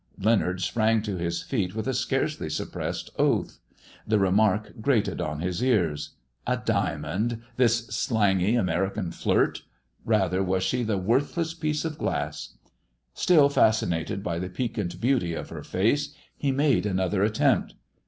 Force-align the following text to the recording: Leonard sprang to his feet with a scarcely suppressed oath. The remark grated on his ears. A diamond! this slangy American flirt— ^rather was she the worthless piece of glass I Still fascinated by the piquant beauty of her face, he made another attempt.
Leonard 0.17 0.59
sprang 0.63 1.03
to 1.03 1.15
his 1.17 1.43
feet 1.43 1.75
with 1.75 1.85
a 1.87 1.93
scarcely 1.93 2.49
suppressed 2.49 3.11
oath. 3.19 3.59
The 4.07 4.17
remark 4.17 4.81
grated 4.81 5.21
on 5.21 5.41
his 5.41 5.63
ears. 5.63 6.15
A 6.47 6.57
diamond! 6.57 7.43
this 7.57 7.85
slangy 7.89 8.55
American 8.55 9.11
flirt— 9.11 9.61
^rather 10.07 10.43
was 10.43 10.63
she 10.63 10.81
the 10.81 10.97
worthless 10.97 11.53
piece 11.53 11.85
of 11.85 11.99
glass 11.99 12.57
I 12.65 12.69
Still 13.13 13.47
fascinated 13.47 14.23
by 14.23 14.39
the 14.39 14.49
piquant 14.49 14.99
beauty 14.99 15.35
of 15.35 15.49
her 15.49 15.61
face, 15.61 16.15
he 16.35 16.51
made 16.51 16.87
another 16.87 17.21
attempt. 17.23 17.75